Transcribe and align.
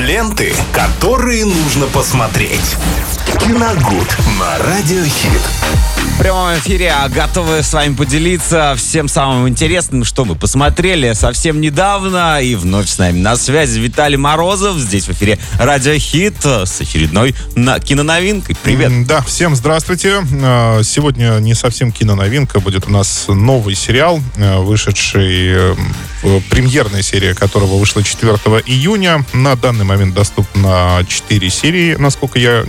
Ленты, 0.00 0.54
которые 0.72 1.44
нужно 1.44 1.86
посмотреть. 1.86 2.76
Киногуд 3.38 4.16
на 4.38 4.58
Радиохит. 4.58 5.42
В 6.14 6.22
прямом 6.22 6.54
эфире 6.58 6.90
а 6.94 7.08
готовы 7.08 7.62
с 7.62 7.72
вами 7.72 7.94
поделиться 7.94 8.74
всем 8.76 9.08
самым 9.08 9.48
интересным, 9.48 10.04
что 10.04 10.24
мы 10.26 10.34
посмотрели 10.34 11.12
совсем 11.14 11.60
недавно. 11.62 12.40
И 12.42 12.54
вновь 12.56 12.88
с 12.88 12.98
нами 12.98 13.18
на 13.18 13.36
связи 13.36 13.78
Виталий 13.78 14.16
Морозов. 14.18 14.76
Здесь 14.76 15.04
в 15.06 15.12
эфире 15.12 15.38
Радио 15.58 15.94
Хит 15.94 16.44
с 16.44 16.80
очередной 16.80 17.34
на 17.54 17.78
киноновинкой. 17.80 18.56
Привет. 18.62 18.88
М, 18.88 19.04
Да, 19.06 19.22
всем 19.22 19.54
здравствуйте. 19.56 20.22
А, 20.42 20.82
Сегодня 20.82 21.38
не 21.40 21.54
совсем 21.54 21.90
киноновинка, 21.92 22.60
будет 22.60 22.86
у 22.86 22.90
нас 22.90 23.24
новый 23.28 23.74
сериал, 23.74 24.20
э, 24.36 24.58
вышедший, 24.58 25.48
э, 25.72 25.74
в- 26.22 26.40
премьерная 26.50 27.02
серия 27.02 27.34
которого 27.34 27.76
вышла 27.78 28.02
4 28.02 28.60
июня. 28.66 29.24
На 29.32 29.56
данный 29.56 29.84
момент 29.90 30.14
доступна 30.14 31.04
4 31.06 31.50
серии, 31.50 31.94
насколько 31.96 32.38
я 32.38 32.64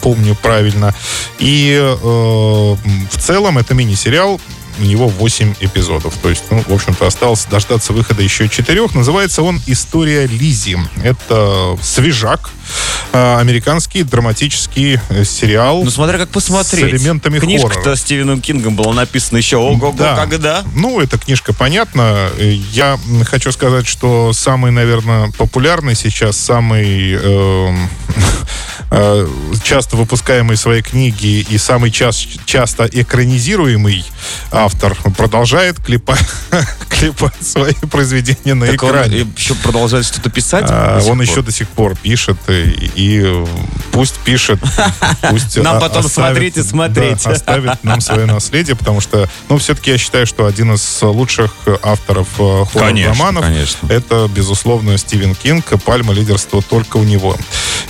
помню 0.00 0.34
правильно. 0.34 0.94
И 1.38 1.76
э, 1.78 1.96
в 2.02 3.18
целом 3.18 3.58
это 3.58 3.74
мини-сериал, 3.74 4.40
у 4.78 4.82
него 4.82 5.08
8 5.08 5.54
эпизодов. 5.60 6.14
То 6.22 6.30
есть, 6.30 6.44
ну, 6.50 6.62
в 6.66 6.72
общем-то, 6.72 7.06
осталось 7.06 7.44
дождаться 7.44 7.92
выхода 7.92 8.22
еще 8.22 8.48
четырех. 8.48 8.94
Называется 8.94 9.42
он 9.42 9.60
«История 9.66 10.26
Лизи». 10.26 10.78
Это 11.02 11.76
свежак, 11.82 12.50
американский 13.12 14.02
драматический 14.04 14.98
э, 15.08 15.24
сериал. 15.24 15.82
Ну, 15.84 15.90
смотря 15.90 16.18
как 16.18 16.28
посмотреть. 16.30 16.84
С 16.84 16.88
элементами 17.02 17.38
Книжка-то 17.38 17.74
хоррора. 17.74 17.96
Стивеном 17.96 18.40
Кингом 18.40 18.76
была 18.76 18.92
написана 18.94 19.38
еще 19.38 19.56
ого-го, 19.56 19.92
Да. 19.98 20.14
когда. 20.16 20.62
Ну, 20.74 21.00
эта 21.00 21.18
книжка 21.18 21.52
понятна. 21.52 22.28
Э, 22.38 22.52
Я 22.72 22.98
хочу 23.24 23.50
сказать, 23.52 23.86
что 23.86 24.32
самый, 24.32 24.70
наверное, 24.70 25.30
популярный 25.36 25.94
сейчас, 25.96 26.36
самый 26.36 27.14
эм, 27.14 27.88
э, 28.90 29.28
часто 29.64 29.96
выпускаемый 29.96 30.56
свои 30.56 30.82
книги 30.82 31.44
и 31.48 31.58
самый 31.58 31.90
час- 31.90 32.26
часто 32.44 32.84
экранизируемый 32.86 34.04
автор 34.52 34.94
продолжает 35.16 35.80
клепать, 35.80 36.24
клепать 36.88 37.34
свои 37.42 37.74
произведения 37.90 38.54
на 38.54 38.66
Так 38.66 38.82
он 38.84 38.90
экране. 38.90 39.26
еще 39.36 39.54
продолжает 39.56 40.06
что-то 40.06 40.30
писать? 40.30 40.66
А, 40.68 41.00
он 41.02 41.18
пор? 41.18 41.22
еще 41.22 41.42
до 41.42 41.50
сих 41.52 41.68
пор 41.68 41.96
пишет, 41.96 42.36
и, 42.48 42.90
и, 43.00 43.44
пусть 43.92 44.18
пишет, 44.18 44.60
пусть 45.30 45.56
Нам 45.56 45.80
потом 45.80 46.02
смотреть 46.02 46.56
и 46.56 46.62
смотреть. 46.62 47.24
да, 47.24 47.30
оставит 47.30 47.82
нам 47.82 48.00
свое 48.00 48.26
наследие, 48.26 48.76
потому 48.76 49.00
что, 49.00 49.28
ну, 49.48 49.58
все-таки 49.58 49.92
я 49.92 49.98
считаю, 49.98 50.26
что 50.26 50.46
один 50.46 50.74
из 50.74 51.02
лучших 51.02 51.54
авторов 51.82 52.28
э, 52.38 52.64
хоррор-романов 52.72 53.44
это, 53.88 54.28
безусловно, 54.28 54.98
Стивен 54.98 55.34
Кинг, 55.34 55.64
пальма 55.84 56.12
лидерства 56.12 56.62
только 56.62 56.98
у 56.98 57.04
него. 57.04 57.36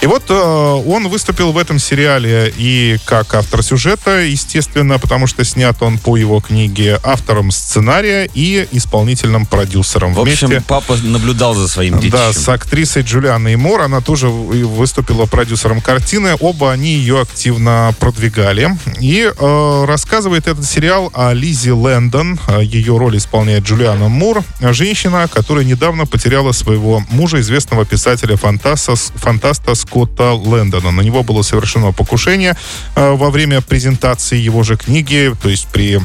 И 0.01 0.07
вот 0.07 0.23
э, 0.31 0.35
он 0.35 1.09
выступил 1.09 1.53
в 1.53 1.59
этом 1.59 1.79
сериале 1.79 2.53
и 2.57 2.97
как 3.05 3.35
автор 3.35 3.63
сюжета, 3.63 4.21
естественно, 4.21 4.99
потому 4.99 5.27
что 5.27 5.45
снят 5.45 5.77
он 5.83 5.99
по 5.99 6.17
его 6.17 6.41
книге, 6.41 6.99
автором 7.03 7.51
сценария 7.51 8.29
и 8.33 8.67
исполнительным 8.73 9.45
продюсером. 9.45 10.15
В 10.15 10.21
общем, 10.21 10.49
Вместе 10.49 10.65
папа 10.67 10.97
наблюдал 11.03 11.55
за 11.55 11.69
своим 11.69 12.01
детищем. 12.01 12.13
да, 12.19 12.33
с 12.33 12.49
актрисой 12.49 13.03
Джулианой 13.03 13.57
Мор. 13.57 13.83
Она 13.83 14.01
тоже 14.01 14.29
выступила 14.29 15.27
продюсером 15.27 15.83
картины. 15.83 16.35
Оба 16.41 16.73
они 16.73 16.95
ее 16.95 17.21
активно 17.21 17.95
продвигали. 18.01 18.71
И 19.01 19.31
э, 19.31 19.85
рассказывает 19.87 20.47
этот 20.47 20.65
сериал 20.65 21.11
о 21.13 21.35
Лизе 21.35 21.73
Лэндон. 21.73 22.41
Э, 22.49 22.63
Ее 22.65 22.97
роль 22.97 23.19
исполняет 23.19 23.65
Джулиана 23.65 24.09
Мур. 24.09 24.43
Женщина, 24.61 25.29
которая 25.31 25.65
недавно 25.67 26.07
потеряла 26.07 26.53
своего 26.53 27.05
мужа, 27.11 27.39
известного 27.41 27.85
писателя-фантаста, 27.85 28.95
фантаста 28.97 29.75
Скотта 29.91 30.35
Лэндона. 30.35 30.93
На 30.93 31.01
него 31.01 31.25
было 31.25 31.43
совершено 31.43 31.91
покушение 31.91 32.57
э, 32.95 33.11
во 33.13 33.31
время 33.31 33.61
презентации 33.61 34.39
его 34.39 34.63
же 34.63 34.77
книги, 34.77 35.35
то 35.43 35.49
есть 35.49 35.67
при 35.67 36.01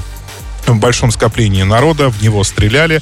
большом 0.67 1.11
скоплении 1.11 1.61
народа, 1.61 2.09
в 2.09 2.19
него 2.23 2.43
стреляли, 2.43 2.99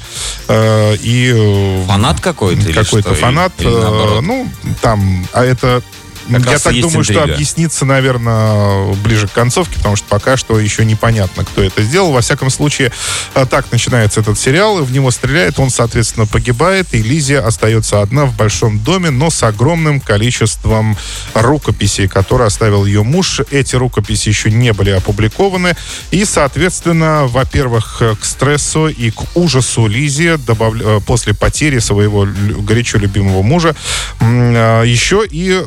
э, 0.48 0.96
и... 0.96 1.32
э, 1.34 1.84
Фанат 1.86 2.20
какой-то? 2.20 2.60
или 2.60 2.72
какой-то 2.72 3.14
фанат. 3.14 3.52
Или 3.60 3.68
наоборот? 3.68 4.18
э, 4.18 4.20
ну, 4.20 4.48
там, 4.82 5.26
а 5.32 5.42
это... 5.42 5.82
Как 6.30 6.46
я 6.46 6.58
так 6.58 6.72
думаю, 6.74 7.04
что 7.04 7.14
интрига. 7.14 7.34
объяснится, 7.34 7.84
наверное, 7.84 8.94
ближе 8.96 9.28
к 9.28 9.32
концовке, 9.32 9.76
потому 9.76 9.96
что 9.96 10.06
пока 10.08 10.36
что 10.36 10.58
еще 10.58 10.84
непонятно, 10.84 11.44
кто 11.44 11.62
это 11.62 11.82
сделал. 11.82 12.12
Во 12.12 12.20
всяком 12.20 12.50
случае, 12.50 12.92
э, 13.34 13.46
так 13.48 13.70
начинается 13.72 14.20
этот 14.20 14.38
сериал, 14.38 14.78
и 14.78 14.82
в 14.82 14.92
него 14.92 15.10
стреляет, 15.10 15.58
он, 15.58 15.70
соответственно, 15.70 16.26
погибает, 16.26 16.88
и 16.92 17.02
Лизия 17.02 17.44
остается 17.44 18.00
одна 18.00 18.24
в 18.24 18.34
большом 18.36 18.78
доме, 18.78 19.10
но 19.10 19.30
с 19.30 19.42
огромным 19.42 20.00
количеством 20.00 20.96
рукописей, 21.34 22.08
которые 22.08 22.46
оставил 22.46 22.84
ее 22.86 23.02
муж. 23.02 23.40
Эти 23.50 23.76
рукописи 23.76 24.28
еще 24.28 24.50
не 24.50 24.72
были 24.72 24.90
опубликованы, 24.90 25.74
и, 26.10 26.24
соответственно, 26.24 27.26
во-первых, 27.26 27.98
э, 28.00 28.14
к 28.20 28.24
стрессу 28.24 28.88
и 28.88 29.10
к 29.10 29.36
ужасу 29.36 29.86
Лизи 29.86 30.36
добавля- 30.46 30.98
э, 30.98 31.00
после 31.00 31.34
потери 31.34 31.78
своего 31.80 32.26
горячо 32.60 32.98
любимого 32.98 33.42
мужа 33.42 33.74
еще 34.20 35.24
и 35.28 35.60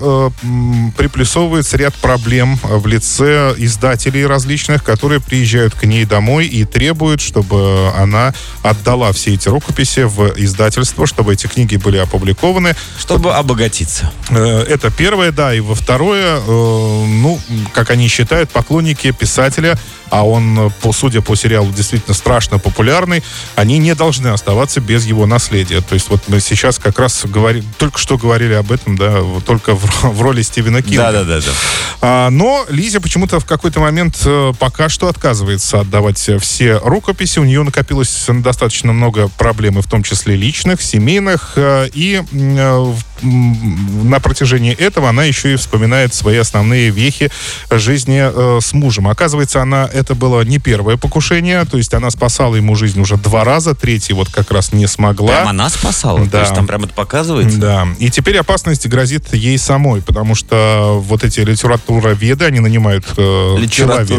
приплюсовывается 0.96 1.78
ряд 1.78 1.94
проблем 1.96 2.59
в 2.63 2.85
лице 2.88 3.53
издателей 3.58 4.25
различных, 4.25 4.84
которые 4.84 5.19
приезжают 5.19 5.74
к 5.74 5.84
ней 5.84 6.06
домой 6.06 6.47
и 6.47 6.66
требуют, 6.66 7.22
чтобы 7.22 7.91
она 7.96 8.34
отдала 8.63 9.12
все 9.13 9.34
эти 9.34 9.50
рукописи 9.50 10.02
в 10.02 10.34
издательство, 10.38 11.06
чтобы 11.07 11.34
эти 11.34 11.47
книги 11.47 11.78
были 11.78 11.97
опубликованы. 11.97 12.75
Чтобы 13.00 13.34
обогатиться. 13.34 14.12
Э, 14.30 14.66
Это 14.68 14.91
первое, 14.91 15.31
да. 15.31 15.53
И 15.53 15.59
во 15.59 15.75
второе, 15.75 16.38
э, 16.38 16.41
ну, 16.47 17.40
как 17.74 17.90
они 17.91 18.07
считают, 18.07 18.50
поклонники 18.50 19.12
писателя, 19.12 19.78
а 20.09 20.25
он, 20.25 20.59
э, 20.59 20.69
по, 20.81 20.94
судя 20.94 21.22
по 21.22 21.35
сериалу, 21.35 21.72
действительно 21.72 22.13
страшно 22.13 22.59
популярный, 22.59 23.23
они 23.56 23.78
не 23.78 23.95
должны 23.95 24.28
оставаться 24.28 24.79
без 24.81 25.06
его 25.06 25.25
наследия. 25.25 25.81
То 25.81 25.94
есть 25.94 26.09
вот 26.09 26.22
мы 26.28 26.40
сейчас 26.40 26.79
как 26.79 27.00
раз 27.00 27.22
говорим, 27.25 27.66
только 27.78 28.00
что 28.00 28.18
говорили 28.18 28.53
об 28.53 28.72
этом, 28.72 28.97
да, 28.97 29.22
только 29.45 29.75
в, 29.75 30.03
в 30.03 30.22
роли 30.22 30.41
Стивена 30.41 30.81
Кинга. 30.81 31.12
Да-да-да. 31.12 31.40
да. 31.40 31.51
А, 32.01 32.29
но 32.29 32.66
Лиза 32.69 33.01
почему-то 33.01 33.40
в 33.40 33.45
какой-то 33.45 33.79
момент 33.79 34.22
э, 34.25 34.53
пока 34.59 34.90
что 34.90 35.07
отказывается 35.07 35.81
отдавать 35.81 36.18
все 36.41 36.79
рукописи. 36.84 37.39
У 37.39 37.44
нее 37.44 37.63
накопилось 37.63 38.25
достаточно 38.28 38.94
много 38.94 39.28
проблем, 39.29 39.79
и 39.79 39.81
в 39.81 39.88
том 39.88 40.03
числе 40.03 40.35
личных, 40.35 40.81
семейных. 40.81 41.53
э, 41.56 41.89
и 41.94 42.22
в- 42.31 43.01
на 43.22 44.19
протяжении 44.19 44.73
этого 44.73 45.09
она 45.09 45.23
еще 45.23 45.53
и 45.53 45.55
вспоминает 45.55 46.13
свои 46.13 46.38
основные 46.38 46.89
вехи 46.89 47.29
жизни 47.69 48.22
э, 48.23 48.59
с 48.61 48.73
мужем. 48.73 49.07
Оказывается, 49.07 49.61
она 49.61 49.89
это 49.91 50.16
было 50.16 50.41
не 50.41 50.59
первое 50.59 50.97
покушение, 50.97 51.63
то 51.66 51.77
есть 51.77 51.94
она 51.94 52.09
спасала 52.09 52.56
ему 52.56 52.75
жизнь 52.75 53.00
уже 53.00 53.17
два 53.17 53.44
раза, 53.44 53.75
третий 53.75 54.13
вот 54.13 54.29
как 54.29 54.51
раз 54.51 54.72
не 54.73 54.88
смогла. 54.88 55.27
Прям 55.35 55.47
она 55.50 55.69
спасала? 55.69 56.19
То 56.25 56.31
Да. 56.31 56.41
есть 56.41 56.53
там 56.56 56.67
прям 56.67 56.83
это 56.83 56.94
показывается? 56.94 57.57
Да. 57.59 57.88
И 58.00 58.09
теперь 58.09 58.38
опасность 58.38 58.88
грозит 58.88 59.33
ей 59.33 59.57
самой, 59.57 60.01
потому 60.01 60.35
что 60.35 61.01
вот 61.03 61.23
эти 61.23 61.39
литературоведы, 61.41 62.45
они 62.45 62.59
нанимают 62.59 63.06
э, 63.17 63.56
человека. 63.69 64.13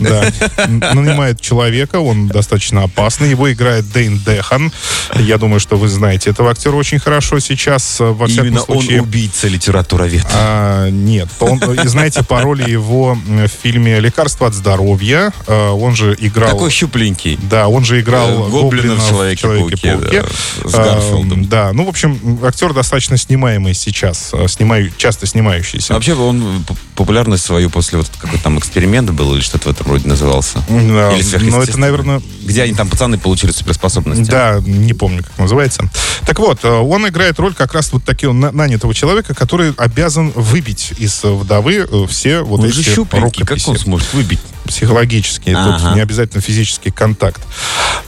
Да, 0.00 0.24
н- 0.64 0.78
нанимает 0.78 1.40
человека, 1.40 2.00
он 2.00 2.28
достаточно 2.28 2.84
опасный. 2.84 3.30
Его 3.30 3.50
играет 3.52 3.90
Дэйн 3.92 4.18
Дехан. 4.18 4.72
Я 5.14 5.38
думаю, 5.38 5.60
что 5.60 5.76
вы 5.76 5.88
знаете 5.88 6.30
этого 6.30 6.50
актера 6.50 6.74
очень 6.76 6.98
хорошо 6.98 7.38
сейчас. 7.38 7.98
Э, 8.18 8.20
Во 8.20 8.26
всяком 8.26 8.48
Именно 8.48 8.60
случае, 8.62 9.00
он 9.00 9.08
убийца 9.08 9.48
литературовед. 9.48 10.26
а, 10.34 10.88
нет, 10.90 11.28
он, 11.40 11.60
знаете, 11.84 12.22
по 12.22 12.40
роли 12.40 12.68
его 12.68 13.14
в 13.14 13.48
фильме 13.48 14.00
«Лекарство 14.00 14.46
от 14.46 14.54
здоровья», 14.54 15.32
э, 15.46 15.68
он 15.70 15.94
же 15.96 16.16
играл... 16.18 16.50
Такой 16.50 16.70
щупленький. 16.70 17.38
Да, 17.50 17.68
он 17.68 17.84
же 17.84 18.00
играл 18.00 18.28
Э, 18.28 18.50
Гоблина 18.50 18.94
в 18.96 19.08
«Человеке-пауке», 19.08 19.96
да, 19.96 20.68
с 20.68 20.72
Гарфилдом. 20.72 21.46
Да, 21.46 21.72
ну, 21.72 21.84
в 21.84 21.88
общем, 21.88 22.40
актер 22.44 22.72
достаточно 22.72 23.16
снимаемый 23.16 23.74
сейчас, 23.74 24.30
э, 24.32 24.46
снимаю, 24.48 24.90
часто 24.96 25.26
снимающийся. 25.26 25.94
Вообще 25.94 26.14
он 26.14 26.64
популярность 26.94 27.44
свою 27.44 27.70
после 27.70 27.98
вот 27.98 28.08
какой-то 28.18 28.42
там 28.44 28.58
эксперимент 28.58 29.10
был 29.10 29.34
или 29.34 29.40
что-то 29.40 29.68
в 29.68 29.72
этом 29.72 29.86
роде 29.86 30.08
назывался. 30.08 30.58
Да, 30.68 31.12
Или 31.12 31.50
но 31.50 31.62
это, 31.62 31.78
наверное, 31.78 32.20
Где 32.42 32.62
они 32.62 32.74
там, 32.74 32.88
пацаны, 32.88 33.18
получили 33.18 33.52
суперспособности. 33.52 34.30
да, 34.30 34.60
не 34.64 34.94
помню, 34.94 35.22
как 35.22 35.38
называется. 35.38 35.88
Так 36.26 36.38
вот, 36.38 36.64
э, 36.64 36.68
он 36.68 37.06
играет 37.08 37.38
роль 37.38 37.54
как 37.54 37.74
раз 37.74 37.92
вот 37.92 38.04
такого 38.16 38.32
на- 38.32 38.52
нанятого 38.52 38.94
человека, 38.94 39.34
который 39.34 39.72
обязан 39.76 40.30
выбить 40.34 40.92
из 40.98 41.22
вдовы 41.22 41.86
э, 41.90 42.06
все 42.08 42.40
вот 42.42 42.60
Он 42.60 42.66
эти 42.66 42.82
щупленький, 42.82 43.40
как 43.44 43.50
рукописи. 43.58 43.68
он 43.70 43.78
сможет 43.78 44.12
выбить? 44.14 44.40
психологический, 44.68 45.52
Ага. 45.54 45.78
тут 45.82 45.94
не 45.94 46.02
обязательно 46.02 46.42
физический 46.42 46.90
контакт. 46.90 47.40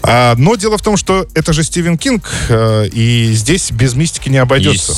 А, 0.03 0.35
но 0.37 0.57
дело 0.57 0.77
в 0.77 0.83
том, 0.83 0.99
что 0.99 1.27
это 1.33 1.55
же 1.55 1.63
Стивен 1.65 1.97
Кинг, 1.97 2.29
э, 2.51 2.87
и 2.93 3.33
здесь 3.33 3.71
без 3.71 3.95
мистики 3.95 4.29
не 4.29 4.37
обойдется. 4.37 4.93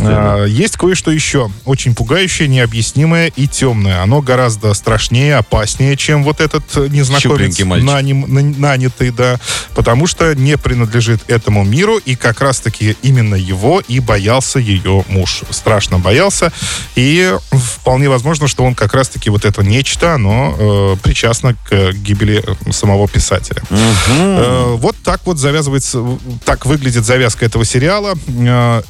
А, 0.00 0.44
есть 0.44 0.76
кое-что 0.76 1.12
еще, 1.12 1.52
очень 1.66 1.94
пугающее, 1.94 2.48
необъяснимое 2.48 3.28
и 3.36 3.46
темное. 3.46 4.02
Оно 4.02 4.22
гораздо 4.22 4.74
страшнее, 4.74 5.36
опаснее, 5.36 5.96
чем 5.96 6.24
вот 6.24 6.40
этот 6.40 6.64
э, 6.74 6.88
незнакомец, 6.90 7.60
наним- 7.60 8.26
на- 8.26 8.42
нанятый, 8.42 9.10
да, 9.10 9.38
потому 9.76 10.08
что 10.08 10.34
не 10.34 10.56
принадлежит 10.58 11.20
этому 11.28 11.62
миру, 11.62 11.98
и 11.98 12.16
как 12.16 12.40
раз-таки 12.40 12.96
именно 13.02 13.36
его 13.36 13.80
и 13.86 14.00
боялся 14.00 14.43
боялся 14.44 14.58
ее 14.58 15.04
муж. 15.08 15.42
Страшно 15.50 15.98
боялся. 15.98 16.52
И 16.96 17.34
вполне 17.50 18.08
возможно, 18.08 18.48
что 18.48 18.64
он 18.64 18.74
как 18.74 18.94
раз-таки 18.94 19.30
вот 19.30 19.44
это 19.44 19.62
нечто, 19.62 20.14
оно 20.14 20.54
э, 20.58 20.96
причастно 21.02 21.56
к 21.68 21.92
гибели 21.92 22.44
самого 22.70 23.08
писателя. 23.08 23.62
Э, 23.70 24.74
вот 24.76 24.96
так 25.02 25.20
вот 25.24 25.38
завязывается, 25.38 26.04
так 26.44 26.66
выглядит 26.66 27.04
завязка 27.04 27.46
этого 27.46 27.64
сериала. 27.64 28.14
Э, 28.28 28.82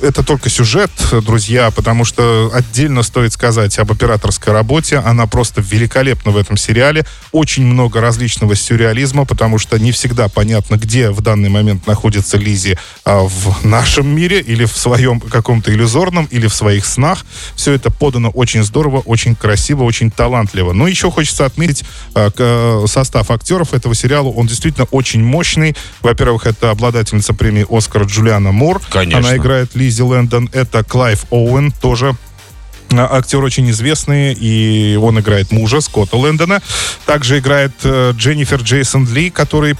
это 0.00 0.22
только 0.22 0.48
сюжет, 0.48 0.90
друзья, 1.24 1.70
потому 1.70 2.04
что 2.04 2.50
отдельно 2.52 3.02
стоит 3.02 3.32
сказать 3.32 3.78
об 3.78 3.92
операторской 3.92 4.52
работе. 4.52 4.98
Она 4.98 5.26
просто 5.26 5.60
великолепна 5.60 6.30
в 6.32 6.36
этом 6.36 6.56
сериале. 6.56 7.04
Очень 7.32 7.66
много 7.66 8.00
различного 8.00 8.54
сюрреализма, 8.54 9.24
потому 9.24 9.58
что 9.58 9.78
не 9.78 9.92
всегда 9.92 10.28
понятно, 10.28 10.76
где 10.76 11.10
в 11.10 11.20
данный 11.20 11.48
момент 11.48 11.86
находится 11.86 12.36
Лизи 12.36 12.78
а, 13.04 13.22
в 13.22 13.64
нашем 13.64 14.08
мире 14.08 14.40
или 14.40 14.64
в 14.64 14.76
своем 14.76 15.20
каком-то 15.20 15.72
иллюзорном, 15.72 16.26
или 16.30 16.46
в 16.46 16.54
своих 16.54 16.86
снах. 16.86 17.24
Все 17.54 17.72
это 17.72 17.90
подано 17.90 18.30
очень 18.30 18.62
здорово, 18.62 19.00
очень 19.00 19.34
красиво, 19.34 19.82
очень 19.82 20.10
талантливо. 20.10 20.72
Но 20.72 20.86
еще 20.86 21.10
хочется 21.10 21.44
отметить 21.44 21.84
а, 22.14 22.84
состав 22.86 23.30
актеров 23.30 23.74
этого 23.74 23.94
сериала. 23.94 24.28
Он 24.28 24.46
действительно 24.46 24.86
очень 24.90 25.22
мощный. 25.22 25.76
Во-первых, 26.02 26.46
это 26.46 26.70
обладательница 26.70 27.34
премии 27.34 27.66
Оскара 27.68 28.04
Джулиана 28.04 28.52
Мур. 28.52 28.80
Конечно. 28.90 29.18
Она 29.18 29.36
играет 29.36 29.74
Лиззи 29.74 29.87
Лиззи 29.88 30.02
Лэндон, 30.02 30.50
это 30.52 30.84
Клайв 30.84 31.24
Оуэн, 31.30 31.72
тоже 31.72 32.14
актер 32.92 33.42
очень 33.42 33.70
известный, 33.70 34.32
и 34.32 34.96
он 34.96 35.18
играет 35.20 35.50
мужа 35.52 35.80
Скотта 35.80 36.16
Лэндона. 36.16 36.62
Также 37.06 37.38
играет 37.38 37.72
э, 37.84 38.12
Дженнифер 38.14 38.62
Джейсон 38.62 39.06
Ли, 39.08 39.30
который 39.30 39.76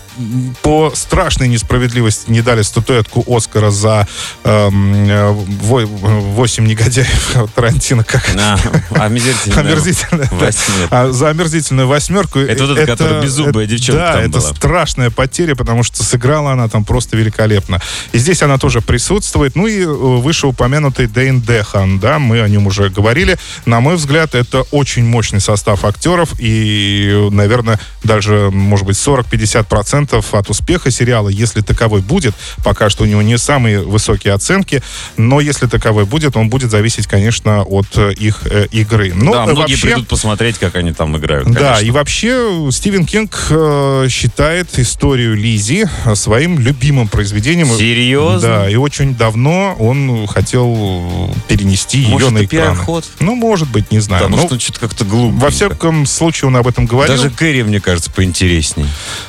по 0.62 0.92
страшной 0.94 1.48
несправедливости 1.48 2.30
не 2.30 2.42
дали 2.42 2.62
статуэтку 2.62 3.24
Оскара 3.26 3.70
за 3.70 4.06
эм, 4.44 5.08
э, 5.08 5.30
восемь 5.32 6.66
негодяев 6.66 7.50
Тарантино. 7.54 8.04
Как? 8.04 8.28
А, 8.36 8.58
омерзительная. 8.90 9.58
омерзительная 9.64 10.30
да. 10.38 10.50
а, 10.90 11.12
за 11.12 11.30
омерзительную 11.30 11.88
восьмерку. 11.88 12.38
Это 12.38 12.66
вот 12.66 12.78
эта, 12.78 12.86
которая 12.86 13.22
беззубая 13.22 13.64
это, 13.64 13.74
девчонка 13.74 14.12
Да, 14.14 14.20
это 14.20 14.40
была. 14.40 14.54
страшная 14.54 15.10
потеря, 15.10 15.54
потому 15.54 15.82
что 15.82 16.02
сыграла 16.04 16.52
она 16.52 16.68
там 16.68 16.84
просто 16.84 17.16
великолепно. 17.16 17.80
И 18.12 18.18
здесь 18.18 18.42
она 18.42 18.58
тоже 18.58 18.80
присутствует. 18.80 19.56
Ну 19.56 19.66
и 19.66 19.80
э, 19.80 19.86
вышеупомянутый 19.86 21.06
Дэйн 21.06 21.40
Дехан, 21.40 21.98
да, 21.98 22.18
мы 22.18 22.40
о 22.40 22.48
нем 22.48 22.66
уже 22.66 22.90
говорили. 22.98 23.38
На 23.64 23.80
мой 23.80 23.94
взгляд, 23.94 24.34
это 24.34 24.62
очень 24.72 25.04
мощный 25.04 25.40
состав 25.40 25.84
актеров, 25.84 26.34
и, 26.40 27.28
наверное, 27.30 27.78
даже, 28.02 28.50
может 28.52 28.86
быть, 28.86 28.96
40-50% 28.96 30.24
от 30.32 30.50
успеха 30.50 30.90
сериала, 30.90 31.28
если 31.28 31.60
таковой 31.60 32.00
будет, 32.00 32.34
пока 32.64 32.90
что 32.90 33.04
у 33.04 33.06
него 33.06 33.22
не 33.22 33.38
самые 33.38 33.80
высокие 33.80 34.34
оценки, 34.34 34.82
но 35.16 35.40
если 35.40 35.66
таковой 35.66 36.06
будет, 36.06 36.36
он 36.36 36.48
будет 36.48 36.70
зависеть, 36.72 37.06
конечно, 37.06 37.62
от 37.62 37.86
э, 37.96 38.12
их 38.14 38.40
э, 38.46 38.66
игры. 38.72 39.12
Но 39.14 39.32
да, 39.32 39.44
многие 39.44 39.60
вообще, 39.60 39.86
придут 39.86 40.08
посмотреть, 40.08 40.58
как 40.58 40.74
они 40.74 40.92
там 40.92 41.16
играют. 41.16 41.44
Конечно. 41.44 41.66
Да, 41.66 41.80
и 41.80 41.90
вообще 41.90 42.68
Стивен 42.72 43.06
Кинг 43.06 43.36
э, 43.50 44.06
считает 44.10 44.76
историю 44.78 45.36
Лизи 45.36 45.86
своим 46.14 46.58
любимым 46.58 47.06
произведением. 47.06 47.68
Серьезно? 47.68 48.48
Да, 48.48 48.70
и 48.70 48.74
очень 48.74 49.14
давно 49.14 49.76
он 49.78 50.26
хотел 50.26 51.34
перенести 51.46 52.06
Может, 52.06 52.28
ее 52.28 52.34
на 52.34 52.44
экран 52.44 52.76
ход? 52.88 53.04
Ну, 53.20 53.34
может 53.34 53.68
быть, 53.68 53.92
не 53.92 54.00
знаю. 54.00 54.24
Потому 54.24 54.42
ну, 54.42 54.48
что 54.48 54.58
что-то 54.58 54.80
как-то 54.80 55.04
глупо. 55.04 55.36
Во 55.36 55.50
всяком 55.50 56.06
случае, 56.06 56.48
он 56.48 56.56
об 56.56 56.66
этом 56.66 56.86
говорил. 56.86 57.14
Даже 57.14 57.28
Кэрри, 57.28 57.60
мне 57.62 57.80
кажется, 57.80 58.10
поинтересней. 58.10 58.86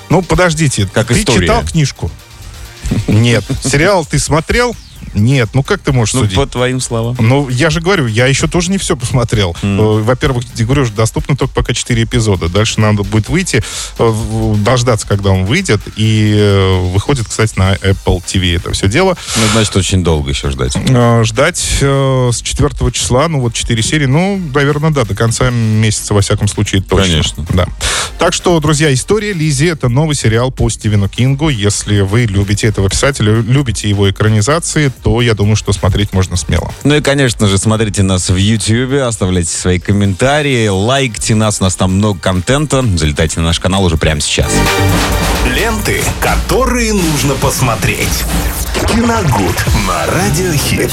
Ну, 0.08 0.22
подождите. 0.22 0.90
Как 0.94 1.08
ты 1.08 1.20
история. 1.20 1.42
читал 1.42 1.66
книжку? 1.66 2.10
Нет. 3.08 3.44
Сериал 3.62 4.06
ты 4.06 4.18
смотрел? 4.18 4.74
Нет, 5.14 5.50
ну 5.54 5.64
как 5.64 5.82
ты 5.82 5.92
можешь 5.92 6.14
ну, 6.14 6.22
судить? 6.22 6.36
по 6.36 6.46
твоим 6.46 6.80
словам. 6.80 7.16
Ну, 7.20 7.50
я 7.50 7.70
же 7.70 7.82
говорю, 7.82 8.08
я 8.08 8.28
еще 8.28 8.48
тоже 8.48 8.72
не 8.72 8.78
все 8.78 8.96
посмотрел. 8.96 9.56
Mm. 9.62 10.04
Во-первых, 10.04 10.46
я 10.56 10.66
говорю, 10.66 10.88
доступно 10.90 11.36
только 11.36 11.54
пока 11.54 11.74
4 11.74 12.04
эпизода. 12.04 12.50
Дальше 12.50 12.80
надо 12.80 13.04
будет 13.04 13.30
выйти, 13.30 13.64
э, 13.98 14.56
дождаться, 14.58 15.08
когда 15.08 15.32
он 15.32 15.46
выйдет. 15.46 15.82
И 15.96 16.36
э, 16.38 16.92
выходит, 16.94 17.28
кстати, 17.28 17.58
на 17.58 17.76
Apple 17.76 18.24
TV 18.24 18.56
это 18.56 18.72
все 18.72 18.88
дело. 18.88 19.18
Ну, 19.36 19.44
значит, 19.54 19.76
очень 19.76 20.04
долго 20.04 20.30
еще 20.30 20.50
ждать. 20.50 20.78
Ждать 21.26 21.58
с 21.58 22.42
4 22.42 22.92
числа, 22.92 23.28
ну, 23.28 23.42
вот 23.42 23.54
4 23.54 23.82
серии, 23.84 24.06
ну, 24.06 24.42
наверное, 24.54 24.92
да, 24.92 25.06
до 25.06 25.16
конца 25.16 25.50
месяца, 25.50 26.14
во 26.14 26.22
всяком 26.22 26.48
случае, 26.48 26.82
точно. 26.82 27.06
Конечно. 27.06 27.46
Да. 27.50 27.68
Так 28.18 28.34
что, 28.34 28.60
друзья, 28.60 28.94
история 28.94 29.34
Лизи 29.34 29.68
это 29.68 29.90
новый 29.90 30.16
сериал 30.16 30.52
по 30.52 30.70
Стивену 30.70 31.08
Кингу. 31.08 31.50
Если 31.50 32.02
вы 32.02 32.26
любите 32.26 32.68
этого 32.68 32.90
писателя, 32.90 33.42
любите 33.42 33.90
его 33.90 34.10
экранизации, 34.10 34.92
то 35.02 35.22
я 35.22 35.34
думаю, 35.34 35.56
что 35.56 35.74
смотреть 35.74 36.14
можно 36.14 36.36
смело. 36.38 36.72
Ну 36.84 36.96
и, 36.96 37.02
конечно 37.02 37.48
же, 37.48 37.58
смотрите 37.58 38.04
нас 38.04 38.30
в 38.30 38.36
YouTube, 38.36 39.02
оставляйте 39.02 39.52
свои 39.52 39.80
комментарии, 39.80 40.68
лайкайте 40.68 41.36
нас, 41.36 41.62
у 41.62 41.64
нас 41.64 41.76
там 41.76 41.94
много 41.94 42.20
контента. 42.20 42.84
Залетайте 42.98 43.40
на 43.40 43.48
наш 43.48 43.60
канал 43.60 43.84
уже 43.84 43.98
прямо 43.98 44.22
сейчас. 44.22 44.52
Ленты, 45.46 46.02
которые 46.20 46.94
нужно 46.94 47.36
посмотреть. 47.36 48.24
Киногуд 48.88 49.66
на 49.88 50.06
Радиохит. 50.08 50.92